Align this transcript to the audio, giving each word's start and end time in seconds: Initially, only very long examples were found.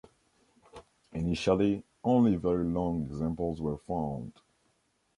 Initially, 1.13 1.83
only 2.03 2.35
very 2.35 2.63
long 2.65 3.03
examples 3.03 3.61
were 3.61 3.77
found. 3.77 4.33